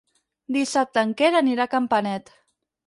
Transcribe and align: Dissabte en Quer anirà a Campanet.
Dissabte 0.55 1.03
en 1.09 1.11
Quer 1.21 1.31
anirà 1.43 1.69
a 1.69 1.73
Campanet. 1.77 2.37